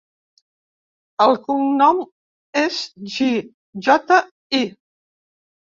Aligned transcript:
El 1.25 1.37
cognom 1.43 2.01
és 2.65 2.81
Ji: 3.17 3.31
jota, 3.91 4.21
i. 4.65 4.65